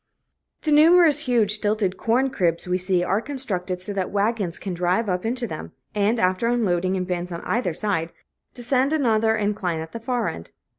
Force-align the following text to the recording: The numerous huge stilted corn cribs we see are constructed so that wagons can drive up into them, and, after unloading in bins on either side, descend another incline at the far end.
The 0.63 0.71
numerous 0.71 1.19
huge 1.19 1.51
stilted 1.51 1.95
corn 1.95 2.31
cribs 2.31 2.65
we 2.67 2.79
see 2.79 3.03
are 3.03 3.21
constructed 3.21 3.81
so 3.81 3.93
that 3.93 4.09
wagons 4.09 4.57
can 4.57 4.73
drive 4.73 5.07
up 5.07 5.27
into 5.27 5.45
them, 5.45 5.73
and, 5.93 6.19
after 6.19 6.47
unloading 6.47 6.95
in 6.95 7.03
bins 7.05 7.31
on 7.31 7.41
either 7.41 7.75
side, 7.75 8.11
descend 8.55 8.93
another 8.93 9.35
incline 9.35 9.77
at 9.79 9.91
the 9.91 9.99
far 9.99 10.27
end. 10.27 10.49